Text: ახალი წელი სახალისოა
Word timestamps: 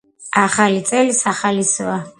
ახალი 0.43 0.81
წელი 0.89 1.15
სახალისოა 1.21 2.05